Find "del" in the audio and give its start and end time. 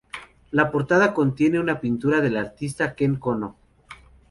2.21-2.35